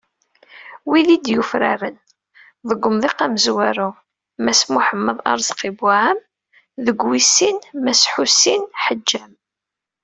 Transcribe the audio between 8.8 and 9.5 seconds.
Ḥeǧǧam.